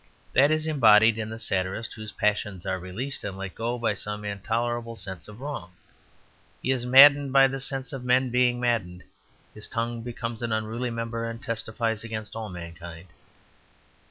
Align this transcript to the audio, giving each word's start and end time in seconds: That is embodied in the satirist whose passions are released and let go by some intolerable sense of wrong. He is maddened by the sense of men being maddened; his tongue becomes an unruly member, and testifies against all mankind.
That 0.33 0.49
is 0.49 0.65
embodied 0.65 1.19
in 1.19 1.29
the 1.29 1.37
satirist 1.37 1.93
whose 1.93 2.11
passions 2.11 2.65
are 2.65 2.79
released 2.79 3.23
and 3.23 3.37
let 3.37 3.53
go 3.53 3.77
by 3.77 3.93
some 3.93 4.25
intolerable 4.25 4.95
sense 4.95 5.27
of 5.27 5.39
wrong. 5.39 5.73
He 6.63 6.71
is 6.71 6.87
maddened 6.87 7.31
by 7.31 7.45
the 7.45 7.59
sense 7.59 7.93
of 7.93 8.03
men 8.03 8.31
being 8.31 8.59
maddened; 8.59 9.03
his 9.53 9.67
tongue 9.67 10.01
becomes 10.01 10.41
an 10.41 10.51
unruly 10.51 10.89
member, 10.89 11.29
and 11.29 11.39
testifies 11.39 12.03
against 12.03 12.35
all 12.35 12.49
mankind. 12.49 13.09